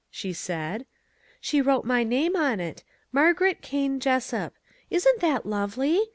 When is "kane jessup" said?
3.61-4.55